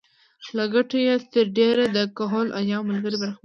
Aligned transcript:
له 0.55 0.63
ګټو 0.73 0.97
یې 1.07 1.15
تر 1.33 1.45
ډېره 1.57 1.83
د 1.95 1.97
کهول 2.17 2.47
اجاو 2.59 2.87
ملګري 2.89 3.17
برخمن 3.21 3.33
وو. 3.35 3.39